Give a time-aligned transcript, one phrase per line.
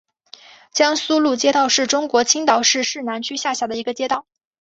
[0.73, 4.25] 江苏路街道是中国青岛市市南区下辖的一个街道。